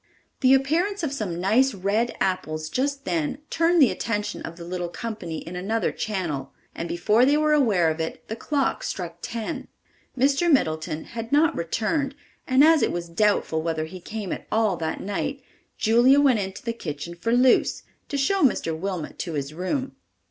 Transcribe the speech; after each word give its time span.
The 0.39 0.55
appearance 0.55 1.03
of 1.03 1.13
some 1.13 1.39
nice 1.39 1.75
red 1.75 2.15
apples 2.19 2.69
just 2.71 3.05
then 3.05 3.37
turned 3.51 3.79
the 3.79 3.91
attention 3.91 4.41
of 4.41 4.55
the 4.55 4.65
little 4.65 4.89
company 4.89 5.37
in 5.37 5.55
another 5.55 5.91
channel 5.91 6.53
and 6.73 6.89
before 6.89 7.23
they 7.23 7.37
were 7.37 7.53
aware 7.53 7.87
of 7.87 7.99
it 7.99 8.27
the 8.27 8.35
clock 8.35 8.81
struck 8.83 9.19
ten. 9.21 9.67
Mr. 10.17 10.51
Middleton 10.51 11.03
had 11.03 11.31
not 11.31 11.55
returned 11.55 12.15
and 12.47 12.63
as 12.63 12.81
it 12.81 12.91
was 12.91 13.09
doubtful 13.09 13.61
whether 13.61 13.85
he 13.85 14.01
came 14.01 14.31
at 14.33 14.47
all 14.51 14.75
that 14.77 15.01
night, 15.01 15.43
Julia 15.77 16.19
went 16.19 16.39
into 16.39 16.63
the 16.65 16.73
kitchen 16.73 17.13
for 17.13 17.31
Luce, 17.33 17.83
to 18.09 18.17
show 18.17 18.41
Mr. 18.41 18.75
Wilmot 18.75 19.19
to 19.19 19.33
his 19.33 19.53
room. 19.53 19.95